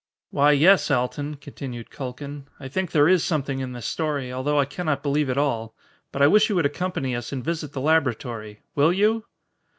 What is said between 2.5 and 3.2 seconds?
"I think there